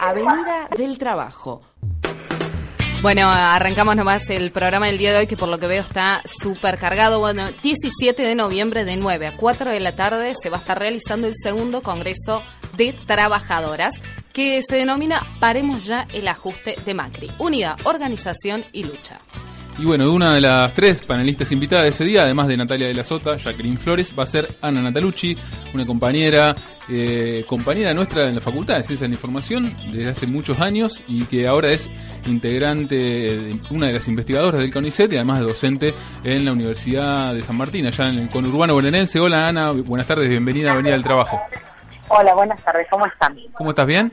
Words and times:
Avenida 0.00 0.68
del 0.76 0.98
Trabajo. 0.98 1.62
Bueno, 3.02 3.28
arrancamos 3.28 3.94
nomás 3.94 4.28
el 4.30 4.50
programa 4.50 4.86
del 4.86 4.98
día 4.98 5.12
de 5.12 5.18
hoy 5.18 5.26
que 5.26 5.36
por 5.36 5.48
lo 5.48 5.58
que 5.58 5.66
veo 5.66 5.82
está 5.82 6.22
súper 6.24 6.78
cargado. 6.78 7.20
Bueno, 7.20 7.44
17 7.62 8.22
de 8.22 8.34
noviembre 8.34 8.84
de 8.84 8.96
9 8.96 9.26
a 9.26 9.36
4 9.36 9.70
de 9.70 9.80
la 9.80 9.94
tarde 9.94 10.32
se 10.40 10.48
va 10.50 10.56
a 10.56 10.60
estar 10.60 10.78
realizando 10.78 11.26
el 11.26 11.34
segundo 11.34 11.82
Congreso 11.82 12.42
de 12.76 12.94
Trabajadoras 13.06 13.94
que 14.32 14.60
se 14.62 14.76
denomina 14.76 15.22
Paremos 15.40 15.86
ya 15.86 16.06
el 16.12 16.26
ajuste 16.26 16.76
de 16.84 16.94
Macri. 16.94 17.30
Unidad, 17.38 17.76
organización 17.84 18.64
y 18.72 18.82
lucha. 18.84 19.20
Y 19.78 19.84
bueno, 19.84 20.10
una 20.10 20.34
de 20.34 20.40
las 20.40 20.72
tres 20.72 21.04
panelistas 21.04 21.52
invitadas 21.52 21.84
de 21.84 21.90
ese 21.90 22.04
día, 22.04 22.22
además 22.22 22.48
de 22.48 22.56
Natalia 22.56 22.86
de 22.86 22.94
la 22.94 23.04
Sota, 23.04 23.36
Jacqueline 23.36 23.76
Flores, 23.76 24.14
va 24.18 24.22
a 24.22 24.26
ser 24.26 24.56
Ana 24.62 24.80
Natalucci, 24.80 25.36
una 25.74 25.84
compañera, 25.84 26.56
eh, 26.88 27.44
compañera 27.48 27.92
nuestra 27.94 28.28
en 28.28 28.34
la 28.36 28.40
Facultad 28.40 28.76
de 28.76 28.84
Ciencia 28.84 29.04
de 29.04 29.08
la 29.10 29.14
Información 29.14 29.76
desde 29.92 30.08
hace 30.10 30.26
muchos 30.26 30.60
años 30.60 31.02
y 31.08 31.24
que 31.24 31.46
ahora 31.48 31.68
es 31.72 31.90
integrante, 32.26 32.94
de 32.96 33.60
una 33.70 33.86
de 33.88 33.92
las 33.94 34.06
investigadoras 34.08 34.60
del 34.60 34.72
CONICET 34.72 35.12
y 35.12 35.16
además 35.16 35.40
de 35.40 35.46
docente 35.46 35.94
en 36.24 36.44
la 36.44 36.52
Universidad 36.52 37.34
de 37.34 37.42
San 37.42 37.56
Martín, 37.56 37.86
allá 37.86 38.08
en 38.08 38.18
el 38.18 38.28
conurbano 38.30 38.74
bonaerense. 38.74 39.18
Hola 39.20 39.48
Ana, 39.48 39.72
buenas 39.72 40.06
tardes, 40.06 40.28
bienvenida 40.28 40.70
a 40.70 40.74
Avenida 40.74 40.92
del 40.92 41.02
Trabajo. 41.02 41.40
Hola, 42.08 42.34
buenas 42.34 42.60
tardes, 42.62 42.86
¿cómo 42.90 43.04
están? 43.06 43.36
¿Cómo 43.54 43.70
estás? 43.70 43.86
¿Bien? 43.86 44.12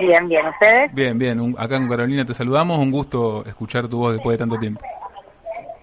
Bien, 0.00 0.26
bien, 0.28 0.46
¿ustedes? 0.48 0.92
Bien, 0.94 1.18
bien. 1.18 1.38
Un- 1.40 1.54
acá 1.58 1.76
en 1.76 1.88
Carolina 1.88 2.24
te 2.24 2.32
saludamos. 2.34 2.78
Un 2.78 2.90
gusto 2.90 3.44
escuchar 3.46 3.86
tu 3.86 3.98
voz 3.98 4.14
después 4.14 4.34
de 4.34 4.38
tanto 4.38 4.58
tiempo. 4.58 4.80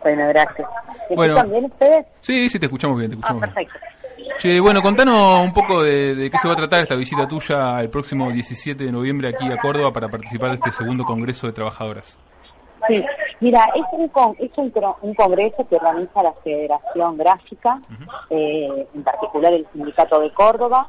Bueno, 0.02 0.28
gracias. 0.30 0.68
¿Me 1.10 1.16
Bueno. 1.16 1.36
escuchan 1.38 1.52
bien 1.60 1.66
ustedes? 1.72 2.06
Sí, 2.20 2.50
sí, 2.50 2.60
te 2.60 2.66
escuchamos 2.66 2.98
bien, 2.98 3.12
te 3.12 3.18
Ah, 3.18 3.20
escuchamos 3.20 3.56
bien. 3.56 3.68
Che, 4.40 4.60
bueno, 4.62 4.82
contanos 4.82 5.42
un 5.44 5.52
poco 5.54 5.84
de, 5.84 6.16
de 6.16 6.30
qué 6.32 6.38
se 6.38 6.48
va 6.48 6.54
a 6.54 6.58
tratar 6.58 6.82
esta 6.82 6.96
visita 6.96 7.28
tuya 7.28 7.82
el 7.82 7.90
próximo 7.90 8.32
17 8.32 8.86
de 8.86 8.92
noviembre 8.92 9.28
aquí 9.28 9.52
a 9.52 9.58
Córdoba 9.58 9.92
para 9.92 10.08
participar 10.08 10.50
de 10.50 10.56
este 10.56 10.72
segundo 10.72 11.04
Congreso 11.04 11.46
de 11.48 11.54
Trabajadoras. 11.54 12.18
Sí, 12.88 13.04
mira, 13.42 13.66
es 13.76 13.84
un, 13.92 14.08
con- 14.08 14.36
es 14.40 14.50
un, 14.56 14.72
un 15.02 15.14
congreso 15.14 15.68
que 15.68 15.76
organiza 15.76 16.24
la 16.24 16.32
Federación 16.42 17.18
Gráfica, 17.18 17.82
eh, 18.30 18.88
en 18.96 19.04
particular 19.04 19.52
el 19.52 19.68
Sindicato 19.74 20.22
de 20.22 20.32
Córdoba 20.34 20.88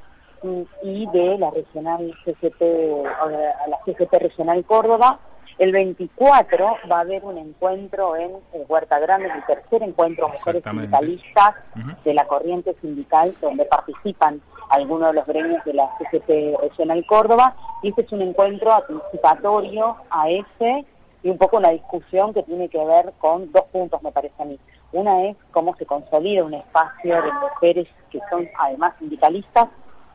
y 0.85 1.07
de 1.11 1.37
la 1.37 1.51
regional 1.51 2.15
CGT, 2.25 2.63
o 2.63 3.29
la 3.29 3.79
CGT 3.85 4.15
Regional 4.15 4.65
Córdoba. 4.65 5.19
El 5.61 5.73
24 5.73 6.79
va 6.91 6.97
a 6.97 7.01
haber 7.01 7.23
un 7.23 7.37
encuentro 7.37 8.17
en 8.17 8.31
Huerta 8.67 8.99
Grande, 8.99 9.27
el 9.27 9.45
tercer 9.45 9.83
encuentro 9.83 10.29
de 10.29 10.33
mujeres 10.33 10.65
sindicalistas 10.65 11.55
de 12.03 12.15
la 12.15 12.27
corriente 12.27 12.75
sindical 12.81 13.35
donde 13.43 13.67
participan 13.67 14.41
algunos 14.71 15.09
de 15.09 15.15
los 15.17 15.27
gremios 15.27 15.63
de 15.67 15.75
la 15.75 15.91
CGT 15.99 16.59
Regional 16.63 17.05
Córdoba. 17.05 17.55
Y 17.83 17.91
este 17.91 18.01
es 18.01 18.13
un 18.13 18.23
encuentro 18.23 18.73
anticipatorio 18.73 19.97
a 20.09 20.31
ese 20.31 20.87
y 21.23 21.29
un 21.29 21.37
poco 21.37 21.59
una 21.59 21.73
discusión 21.73 22.33
que 22.33 22.43
tiene 22.43 22.71
que 22.71 22.83
ver 22.83 23.13
con 23.19 23.53
dos 23.53 23.65
puntos 23.71 24.03
me 24.03 24.13
parece 24.13 24.43
a 24.43 24.47
mí. 24.47 24.59
Una 24.93 25.27
es 25.27 25.37
cómo 25.51 25.77
se 25.77 25.85
consolida 25.85 26.43
un 26.43 26.55
espacio 26.55 27.17
de 27.21 27.33
mujeres 27.33 27.87
que 28.11 28.19
son 28.31 28.49
además 28.59 28.95
sindicalistas 28.99 29.69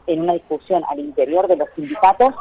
en 0.08 0.22
una 0.22 0.34
discusión 0.34 0.84
al 0.88 1.00
interior 1.00 1.48
de 1.48 1.58
los 1.58 1.70
sindicatos 1.76 2.34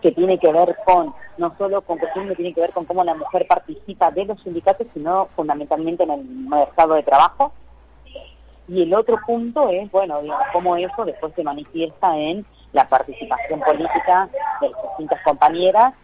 que 0.00 0.12
tiene 0.12 0.38
que 0.38 0.52
ver 0.52 0.76
con, 0.84 1.14
no 1.38 1.54
solo 1.56 1.80
con 1.82 1.98
cuestiones 1.98 2.30
que 2.30 2.36
tiene 2.36 2.54
que 2.54 2.60
ver 2.60 2.72
con 2.72 2.84
cómo 2.84 3.04
la 3.04 3.14
mujer 3.14 3.46
participa 3.46 4.10
de 4.10 4.26
los 4.26 4.40
sindicatos, 4.42 4.86
sino 4.92 5.28
fundamentalmente 5.34 6.02
en 6.02 6.10
el 6.10 6.24
mercado 6.24 6.94
de 6.94 7.02
trabajo. 7.02 7.52
Y 8.68 8.82
el 8.82 8.94
otro 8.94 9.18
punto 9.26 9.68
es, 9.70 9.90
bueno, 9.90 10.20
digamos, 10.20 10.46
cómo 10.52 10.76
eso 10.76 11.04
después 11.04 11.32
se 11.34 11.42
manifiesta 11.42 12.16
en 12.16 12.44
la 12.72 12.86
participación 12.86 13.60
política 13.60 14.28
de 14.60 14.70
las 14.70 14.82
distintas 14.82 15.22
compañeras 15.22 15.94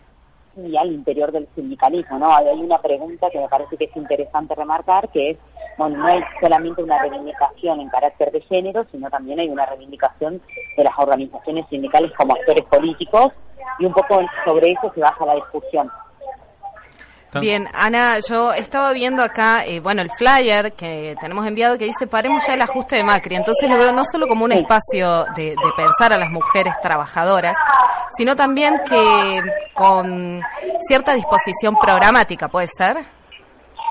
y 0.57 0.77
al 0.77 0.93
interior 0.93 1.31
del 1.31 1.49
sindicalismo, 1.55 2.19
¿no? 2.19 2.35
Hay 2.35 2.47
una 2.59 2.79
pregunta 2.79 3.31
que 3.31 3.39
me 3.39 3.49
parece 3.49 3.77
que 3.77 3.85
es 3.85 3.97
interesante 3.97 4.55
remarcar, 4.55 5.09
que 5.11 5.31
es, 5.31 5.39
bueno, 5.79 5.97
no 5.97 6.07
hay 6.09 6.21
solamente 6.41 6.83
una 6.83 6.99
reivindicación 6.99 7.81
en 7.81 7.89
carácter 7.89 8.33
de 8.33 8.41
género, 8.43 8.85
sino 8.91 9.09
también 9.09 9.39
hay 9.39 9.49
una 9.49 9.65
reivindicación 9.65 10.43
de 10.77 10.85
las 10.85 10.93
organizaciones 10.99 11.67
sindicales 11.71 12.13
como 12.17 12.35
actores 12.35 12.65
políticos, 12.65 13.33
y 13.79 13.85
un 13.85 13.93
poco 13.93 14.21
sobre 14.45 14.73
eso 14.73 14.93
se 14.93 15.01
baja 15.01 15.25
la 15.25 15.37
discusión. 15.37 15.91
Bien, 17.41 17.69
Ana, 17.75 18.19
yo 18.27 18.55
estaba 18.55 18.93
viendo 18.93 19.23
acá, 19.23 19.65
eh, 19.67 19.81
bueno, 19.81 20.01
el 20.01 20.11
flyer 20.11 20.73
que 20.73 21.15
tenemos 21.21 21.47
enviado 21.47 21.77
que 21.77 21.85
dice 21.85 22.07
paremos 22.07 22.47
ya 22.47 22.55
el 22.55 22.63
ajuste 22.63 22.97
de 22.97 23.05
Macri. 23.05 23.37
Entonces 23.37 23.69
lo 23.69 23.77
veo 23.77 23.93
no 23.93 24.03
solo 24.05 24.27
como 24.27 24.47
un 24.47 24.53
espacio 24.53 25.27
de, 25.37 25.51
de 25.51 25.73
pensar 25.77 26.13
a 26.15 26.19
las 26.19 26.31
mujeres 26.31 26.73
trabajadoras, 26.81 27.57
sino 28.17 28.35
también 28.35 28.81
que 28.89 29.43
con 29.75 30.41
cierta 30.89 31.13
disposición 31.13 31.77
programática, 31.77 32.49
¿puede 32.49 32.67
ser? 32.67 32.97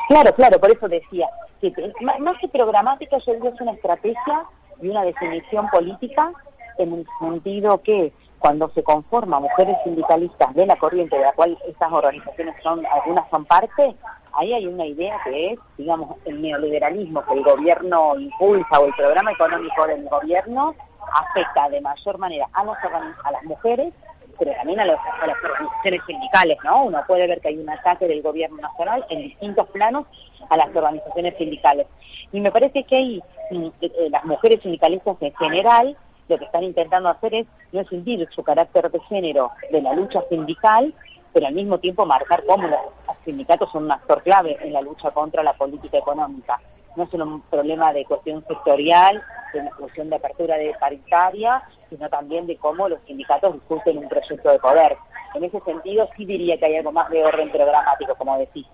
Claro, 0.07 0.33
claro, 0.33 0.59
por 0.59 0.71
eso 0.71 0.87
decía, 0.87 1.27
que 1.59 1.71
más 2.19 2.37
que 2.39 2.47
programática, 2.47 3.17
yo 3.25 3.33
digo 3.33 3.49
es 3.49 3.61
una 3.61 3.71
estrategia 3.73 4.43
y 4.81 4.89
una 4.89 5.03
definición 5.03 5.67
política 5.69 6.31
en 6.77 6.93
el 6.93 7.07
sentido 7.19 7.81
que 7.81 8.11
cuando 8.39 8.69
se 8.69 8.83
conforma 8.83 9.39
mujeres 9.39 9.75
sindicalistas 9.83 10.53
de 10.53 10.65
la 10.67 10.75
corriente 10.75 11.17
de 11.17 11.23
la 11.23 11.33
cual 11.33 11.57
estas 11.67 11.91
organizaciones 11.91 12.55
son, 12.61 12.85
algunas 12.85 13.27
son 13.31 13.45
parte, 13.45 13.95
ahí 14.33 14.53
hay 14.53 14.67
una 14.67 14.85
idea 14.85 15.19
que 15.23 15.53
es, 15.53 15.59
digamos, 15.77 16.15
el 16.25 16.39
neoliberalismo 16.43 17.23
que 17.25 17.33
el 17.33 17.43
gobierno 17.43 18.15
impulsa 18.19 18.79
o 18.79 18.85
el 18.85 18.93
programa 18.93 19.31
económico 19.31 19.87
del 19.87 20.07
gobierno 20.07 20.75
afecta 21.13 21.67
de 21.69 21.81
mayor 21.81 22.17
manera 22.19 22.47
a 22.53 22.63
las, 22.63 22.77
a 23.23 23.31
las 23.31 23.43
mujeres 23.45 23.91
pero 24.39 24.51
también 24.53 24.79
a, 24.81 24.85
los- 24.85 24.99
a 24.99 25.25
las 25.25 25.35
organizaciones 25.43 26.01
sindicales, 26.05 26.57
¿no? 26.63 26.83
Uno 26.83 27.01
puede 27.07 27.25
ver 27.25 27.41
que 27.41 27.47
hay 27.47 27.57
un 27.57 27.67
ataque 27.71 28.07
del 28.07 28.21
gobierno 28.21 28.57
nacional 28.57 29.03
en 29.09 29.23
distintos 29.23 29.67
planos 29.69 30.05
a 30.49 30.57
las 30.57 30.75
organizaciones 30.75 31.35
sindicales. 31.37 31.87
Y 32.31 32.39
me 32.39 32.51
parece 32.51 32.83
que 32.83 32.95
ahí 32.95 33.21
mm, 33.51 33.65
eh, 33.65 33.71
eh, 33.81 34.09
las 34.09 34.25
mujeres 34.25 34.61
sindicalistas 34.61 35.17
en 35.21 35.33
general 35.35 35.97
lo 36.27 36.37
que 36.37 36.45
están 36.45 36.63
intentando 36.63 37.09
hacer 37.09 37.33
es 37.33 37.47
no 37.71 37.81
escindir 37.81 38.27
su 38.35 38.43
carácter 38.43 38.91
de 38.91 38.99
género 39.01 39.51
de 39.71 39.81
la 39.81 39.93
lucha 39.93 40.21
sindical, 40.29 40.93
pero 41.33 41.47
al 41.47 41.53
mismo 41.53 41.77
tiempo 41.79 42.05
marcar 42.05 42.43
cómo 42.45 42.67
los 42.67 42.79
sindicatos 43.23 43.71
son 43.71 43.85
un 43.85 43.91
actor 43.91 44.21
clave 44.23 44.57
en 44.61 44.73
la 44.73 44.81
lucha 44.81 45.11
contra 45.11 45.43
la 45.43 45.53
política 45.53 45.97
económica. 45.97 46.59
No 46.95 47.03
es 47.03 47.09
solo 47.09 47.25
un 47.25 47.41
problema 47.41 47.93
de 47.93 48.05
cuestión 48.05 48.43
sectorial, 48.47 49.23
de 49.53 49.59
una 49.59 49.71
cuestión 49.71 50.09
de 50.09 50.15
apertura 50.15 50.57
de 50.57 50.73
paritaria, 50.79 51.63
sino 51.89 52.09
también 52.09 52.47
de 52.47 52.57
cómo 52.57 52.89
los 52.89 52.99
sindicatos 53.05 53.53
discuten 53.53 53.99
un 53.99 54.09
proyecto 54.09 54.51
de 54.51 54.59
poder. 54.59 54.97
En 55.35 55.43
ese 55.43 55.59
sentido, 55.61 56.09
sí 56.17 56.25
diría 56.25 56.57
que 56.57 56.65
hay 56.65 56.77
algo 56.77 56.91
más 56.91 57.09
de 57.09 57.23
orden 57.23 57.51
programático, 57.51 58.15
como 58.15 58.37
decís. 58.37 58.65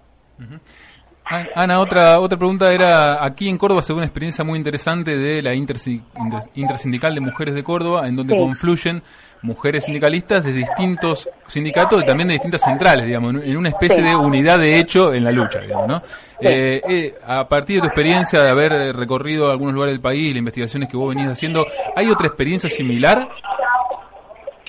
Ana, 1.56 1.79
otra 1.79 2.19
otra 2.19 2.38
pregunta 2.38 2.72
era, 2.73 3.23
aquí 3.23 3.47
en 3.50 3.57
Córdoba 3.57 3.81
se 3.81 3.94
ve 3.94 3.97
una 3.97 4.06
experiencia 4.06 4.44
muy 4.44 4.57
interesante 4.57 5.16
de 5.17 5.41
la 5.41 5.53
intersi- 5.53 6.01
inter- 6.17 6.44
Intersindical 6.56 7.16
de 7.16 7.22
Mujeres 7.22 7.56
de 7.56 7.63
Córdoba, 7.63 8.07
en 8.07 8.16
donde 8.16 8.34
Sí. 8.34 8.39
confluyen 8.39 9.01
mujeres 9.41 9.85
sindicalistas 9.85 10.44
de 10.44 10.51
distintos 10.53 11.29
sindicatos 11.47 12.01
y 12.01 12.06
también 12.06 12.27
de 12.27 12.33
distintas 12.36 12.62
centrales, 12.62 13.06
digamos, 13.06 13.36
en- 13.44 13.57
una 13.57 13.69
especie 13.69 13.98
Sí. 13.98 14.01
de 14.03 14.15
unidad 14.15 14.59
de 14.59 14.80
hecho 14.80 15.13
en 15.13 15.24
la 15.24 15.31
lucha, 15.31 15.59
digamos, 15.59 15.88
¿no? 15.88 16.01
Eh, 16.42 16.81
eh, 16.89 17.15
a 17.25 17.48
partir 17.48 17.75
de 17.77 17.81
tu 17.81 17.88
experiencia 17.88 18.42
de 18.42 18.50
haber 18.50 18.95
recorrido 18.95 19.50
algunos 19.50 19.74
lugares 19.74 19.94
del 19.94 20.01
país, 20.01 20.30
las 20.31 20.39
investigaciones 20.39 20.89
que 20.89 20.98
vos 20.98 21.15
venís 21.15 21.30
haciendo, 21.31 21.65
¿hay 21.95 22.09
otra 22.09 22.27
experiencia 22.27 22.69
similar? 22.69 23.27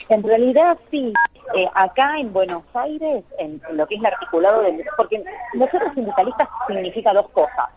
En 0.09 0.23
realidad 0.23 0.77
sí, 0.91 1.13
Eh, 1.57 1.71
acá 1.75 2.19
en 2.19 2.33
Buenos 2.33 2.65
Aires, 2.75 3.25
en 3.39 3.61
lo 3.73 3.87
que 3.87 3.95
es 3.95 4.01
el 4.01 4.07
articulado 4.07 4.63
del... 4.63 4.85
Porque 4.97 5.23
mujeres 5.55 5.93
sindicalistas 5.95 6.49
significa 6.67 7.13
dos 7.13 7.29
cosas. 7.31 7.71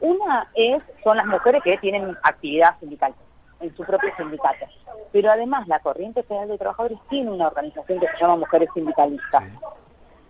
Una 0.00 0.48
es, 0.54 0.82
son 1.02 1.16
las 1.16 1.26
mujeres 1.26 1.62
que 1.62 1.78
tienen 1.78 2.16
actividad 2.22 2.78
sindical 2.80 3.14
en 3.60 3.74
su 3.76 3.84
propio 3.84 4.10
sindicato. 4.16 4.66
Pero 5.12 5.30
además 5.30 5.68
la 5.68 5.78
Corriente 5.78 6.22
Federal 6.24 6.48
de 6.48 6.58
Trabajadores 6.58 6.98
tiene 7.08 7.30
una 7.30 7.46
organización 7.46 8.00
que 8.00 8.06
se 8.08 8.18
llama 8.20 8.36
Mujeres 8.36 8.68
Sindicalistas. 8.74 9.44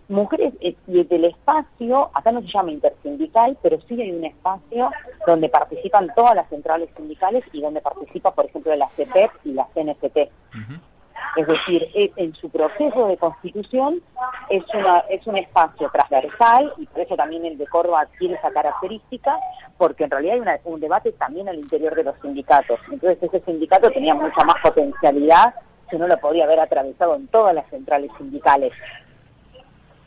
Mujeres, 0.07 0.53
eh, 0.61 0.75
del 0.85 1.25
espacio, 1.25 2.11
acá 2.13 2.31
no 2.31 2.41
se 2.41 2.47
llama 2.47 2.71
intersindical, 2.71 3.57
pero 3.63 3.81
sí 3.87 3.99
hay 3.99 4.11
un 4.11 4.23
espacio 4.23 4.91
donde 5.25 5.49
participan 5.49 6.11
todas 6.15 6.35
las 6.35 6.47
centrales 6.49 6.89
sindicales 6.95 7.43
y 7.51 7.61
donde 7.61 7.81
participa, 7.81 8.29
por 8.31 8.45
ejemplo, 8.45 8.75
la 8.75 8.87
CPEP 8.89 9.31
y 9.45 9.53
la 9.53 9.67
CNCT. 9.73 10.29
Es 11.35 11.47
decir, 11.47 11.89
en 12.15 12.33
su 12.35 12.49
proceso 12.49 13.07
de 13.07 13.17
constitución 13.17 14.01
es, 14.49 14.63
una, 14.73 14.99
es 15.09 15.25
un 15.27 15.37
espacio 15.37 15.89
transversal 15.89 16.73
y 16.77 16.85
por 16.85 17.01
eso 17.01 17.15
también 17.15 17.45
el 17.45 17.57
de 17.57 17.67
Córdoba 17.67 18.01
adquiere 18.01 18.35
esa 18.35 18.51
característica, 18.51 19.37
porque 19.77 20.05
en 20.05 20.11
realidad 20.11 20.35
hay 20.35 20.39
una- 20.41 20.59
un 20.63 20.79
debate 20.79 21.11
también 21.13 21.49
al 21.49 21.59
interior 21.59 21.93
de 21.95 22.03
los 22.03 22.15
sindicatos. 22.21 22.79
Entonces 22.91 23.21
ese 23.21 23.41
sindicato 23.41 23.91
tenía 23.91 24.13
mucha 24.13 24.43
más 24.45 24.55
potencialidad 24.63 25.53
que 25.89 25.97
no 25.97 26.07
lo 26.07 26.17
podía 26.17 26.45
haber 26.45 26.59
atravesado 26.59 27.15
en 27.15 27.27
todas 27.27 27.53
las 27.53 27.69
centrales 27.69 28.09
sindicales. 28.17 28.71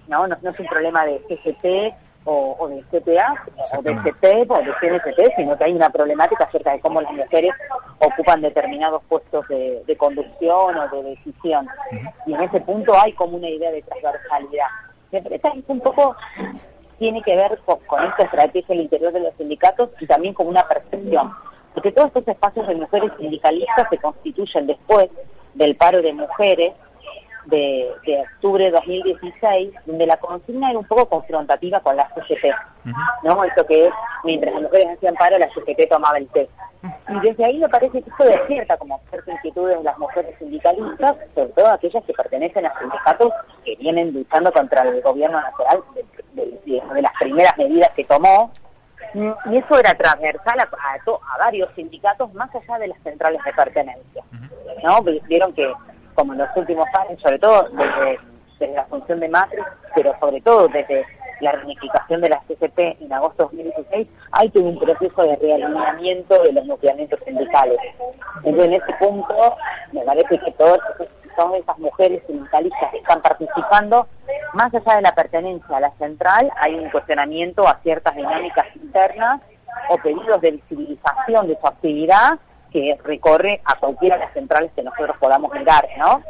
No, 0.09 0.27
no, 0.27 0.37
no 0.41 0.51
es 0.51 0.59
un 0.59 0.67
problema 0.67 1.05
de 1.05 1.21
CGT 1.29 1.95
o, 2.29 2.57
o 2.59 2.69
de 2.69 2.83
CTA 2.83 3.33
o 3.79 3.83
de 3.83 3.93
Exactamente. 3.93 4.13
CP 4.13 4.47
o 4.51 4.59
de 4.59 4.73
CNCP, 4.81 5.37
sino 5.37 5.57
que 5.57 5.65
hay 5.65 5.73
una 5.73 5.89
problemática 5.89 6.45
acerca 6.45 6.73
de 6.73 6.81
cómo 6.81 7.01
las 7.01 7.13
mujeres 7.13 7.53
ocupan 7.99 8.43
determinados 8.43 9.03
puestos 9.09 9.49
de, 9.49 9.83
de 9.87 9.97
conducción 9.97 10.77
o 10.77 10.89
de 10.89 11.03
decisión. 11.11 11.67
Y 12.27 12.35
en 12.35 12.43
ese 12.43 12.61
punto 12.61 12.93
hay 13.01 13.13
como 13.15 13.39
una 13.39 13.49
idea 13.49 13.71
de 13.71 13.81
transversalidad. 13.83 14.67
Me 15.11 15.23
parece 15.23 15.51
que 15.67 15.73
un 15.73 15.81
poco 15.81 16.15
tiene 16.99 17.23
que 17.23 17.35
ver 17.35 17.59
con, 17.65 17.79
con 17.87 18.05
esta 18.05 18.25
estrategia 18.25 18.75
al 18.75 18.83
interior 18.83 19.13
de 19.13 19.21
los 19.21 19.35
sindicatos 19.37 19.89
y 19.99 20.07
también 20.07 20.35
con 20.35 20.49
una 20.49 20.69
percepción. 20.69 21.33
Porque 21.73 21.93
todos 21.93 22.09
estos 22.09 22.29
espacios 22.29 22.69
de 22.69 22.75
mujeres 22.75 23.11
sindicalistas 23.19 23.89
se 23.89 23.97
constituyen 23.97 24.67
después 24.67 25.09
del 25.55 25.77
paro 25.77 26.03
de 26.03 26.13
mujeres 26.13 26.75
de, 27.49 27.91
de 28.07 28.21
octubre 28.21 28.65
de 28.65 28.71
2016, 28.71 29.73
donde 29.87 30.07
la 30.07 30.17
consigna 30.19 30.71
era 30.71 30.79
un 30.79 30.87
poco 30.87 31.09
confrontativa 31.09 31.81
con 31.81 31.97
la 31.97 32.09
CGT, 32.15 32.45
¿no? 33.23 33.45
Esto 33.45 33.67
que 33.67 33.87
es, 33.87 33.93
mientras 34.25 34.53
las 34.55 34.63
mujeres 34.63 34.89
hacían 34.97 35.15
paro, 35.15 35.39
la 35.39 35.49
CGT 35.53 35.89
tomaba 35.89 36.19
el 36.19 36.29
té. 36.29 36.49
Y 37.09 37.21
desde 37.21 37.45
ahí 37.45 37.59
me 37.59 37.69
parece 37.69 38.03
que 38.03 38.09
esto 38.11 38.25
despierta 38.25 38.77
como 38.77 39.01
cierta 39.11 39.33
inquietud 39.33 39.71
en 39.71 39.83
las 39.85 39.99
mujeres 39.99 40.35
sindicalistas, 40.39 41.17
sobre 41.35 41.49
todo 41.49 41.67
aquellas 41.69 42.05
que 42.05 42.13
pertenecen 42.13 42.67
a 42.67 42.79
sindicatos 42.79 43.33
que 43.65 43.75
vienen 43.77 44.13
luchando 44.13 44.53
contra 44.53 44.83
el 44.83 45.01
gobierno 45.03 45.41
nacional 45.41 45.83
de, 45.95 46.05
de- 46.43 46.61
de- 46.67 46.95
de 46.95 47.03
las 47.03 47.13
primeras 47.21 47.57
medidas 47.59 47.91
que 47.95 48.05
tomó, 48.05 48.51
Mm, 49.15 49.31
y 49.51 49.57
eso 49.57 49.79
era 49.79 49.95
transversal 49.95 50.61
a, 50.61 50.65
a 50.65 51.35
a 51.35 51.39
varios 51.39 51.71
sindicatos 51.75 52.31
más 52.35 52.55
allá 52.55 52.79
de 52.79 52.89
las 52.89 52.99
centrales 53.03 53.43
de 53.43 53.53
pertenencia. 53.55 54.23
¿no? 54.85 55.01
Vi- 55.01 55.23
Vieron 55.27 55.51
que, 55.55 55.73
como 56.19 56.33
en 56.33 56.41
los 56.41 56.49
últimos 56.57 56.87
años, 56.95 57.21
sobre 57.23 57.39
todo 57.39 57.69
desde, 58.59 58.75
la 58.75 58.85
función 58.87 59.21
de 59.21 59.29
Macri, 59.29 59.63
pero 59.95 60.13
sobre 60.19 60.41
todo 60.41 60.67
desde 60.67 61.07
la 61.41 61.53
reunificación 61.53 62.21
de 62.21 62.29
la 62.29 62.41
CCP 62.41 63.01
en 63.01 63.13
agosto 63.13 63.49
de 63.53 63.63
2016, 63.63 64.09
hay 64.33 64.51
todo 64.51 64.65
un 64.65 64.81
proceso 64.81 65.23
de 65.23 65.37
realineamiento 65.37 66.43
de 66.43 66.53
los 66.55 66.67
nucleamientos 66.67 67.21
sindicales. 67.25 67.79
Entonces, 68.43 68.65
en 68.65 68.73
ese 68.73 68.93
punto, 68.99 69.57
me 69.93 70.01
parece 70.01 70.41
que 70.41 70.51
todas, 70.59 70.81
todas 71.37 71.61
esas 71.61 71.79
mujeres 71.79 72.21
sindicalistas 72.27 72.91
que 72.91 72.99
están 72.99 73.23
participando, 73.23 74.09
más 74.55 74.75
allá 74.75 74.97
de 74.97 75.03
la 75.03 75.15
pertenencia 75.15 75.77
a 75.77 75.81
la 75.81 75.93
central, 75.99 76.51
hay 76.57 76.75
un 76.75 76.91
cuestionamiento 76.91 77.69
a 77.69 77.79
ciertas 77.85 78.17
dinámicas 78.17 78.67
internas 78.75 79.41
o 79.89 79.97
pedidos 79.99 80.41
de 80.41 80.51
visibilización 80.51 81.47
de 81.47 81.57
su 81.61 81.67
actividad 81.69 82.41
que 82.73 82.97
recorre 83.05 83.61
a 83.65 83.75
cualquiera 83.77 84.17
de 84.17 84.25
las 84.25 84.33
centrales 84.33 84.71
que 84.75 84.83
nosotros 84.83 85.17
podamos 85.19 85.53
mirar, 85.53 85.87
¿no? 85.99 86.23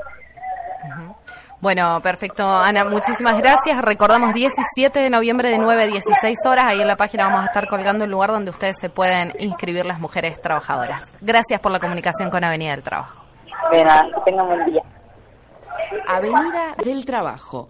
Bueno, 1.61 2.01
perfecto, 2.01 2.47
Ana, 2.49 2.85
muchísimas 2.85 3.37
gracias. 3.39 3.83
Recordamos 3.83 4.33
17 4.33 5.01
de 5.01 5.11
noviembre 5.11 5.51
de 5.51 5.59
9 5.59 5.83
a 5.83 5.87
16 5.87 6.39
horas. 6.47 6.67
Ahí 6.67 6.81
en 6.81 6.87
la 6.87 6.95
página 6.95 7.25
vamos 7.27 7.43
a 7.43 7.47
estar 7.47 7.67
colgando 7.67 8.05
el 8.05 8.11
lugar 8.11 8.31
donde 8.31 8.53
ustedes 8.53 8.77
se 8.79 8.89
pueden 8.89 9.33
inscribir 9.41 9.85
las 9.85 9.99
mujeres 9.99 10.41
trabajadoras. 10.41 11.13
Gracias 11.21 11.61
por 11.61 11.73
la 11.73 11.81
comunicación 11.81 12.31
con 12.31 12.45
Avenida 12.45 12.71
del 12.71 12.85
Trabajo. 12.85 13.25
De 13.73 13.85
nada, 13.85 14.07
que 14.15 14.31
tengan 14.31 14.47
buen 14.47 14.65
día. 14.67 14.83
Avenida 16.07 16.75
del 16.85 17.05
Trabajo. 17.05 17.69